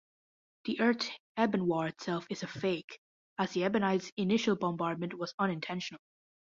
The 0.65 0.79
Earth-Ebon 0.81 1.67
war 1.67 1.85
itself 1.85 2.25
is 2.31 2.41
a 2.41 2.47
fake, 2.47 2.99
as 3.37 3.51
the 3.53 3.65
Ebonites' 3.65 4.11
initial 4.17 4.55
bombardment 4.55 5.13
was 5.13 5.35
unintentional. 5.37 6.01